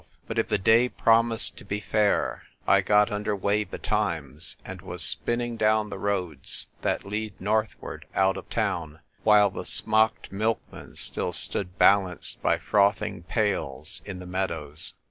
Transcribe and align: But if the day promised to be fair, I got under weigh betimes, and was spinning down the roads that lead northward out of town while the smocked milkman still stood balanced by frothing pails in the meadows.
But 0.27 0.39
if 0.39 0.47
the 0.49 0.57
day 0.57 0.89
promised 0.89 1.57
to 1.57 1.63
be 1.63 1.79
fair, 1.79 2.47
I 2.65 2.81
got 2.81 3.11
under 3.11 3.35
weigh 3.35 3.65
betimes, 3.65 4.55
and 4.65 4.81
was 4.81 5.03
spinning 5.03 5.57
down 5.57 5.91
the 5.91 5.99
roads 5.99 6.69
that 6.81 7.05
lead 7.05 7.39
northward 7.39 8.07
out 8.15 8.35
of 8.35 8.49
town 8.49 9.01
while 9.23 9.51
the 9.51 9.63
smocked 9.63 10.31
milkman 10.31 10.95
still 10.95 11.33
stood 11.33 11.77
balanced 11.77 12.41
by 12.41 12.57
frothing 12.57 13.21
pails 13.21 14.01
in 14.03 14.17
the 14.17 14.25
meadows. 14.25 14.93